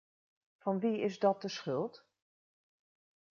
[0.57, 2.05] Van wie is dat de schuld?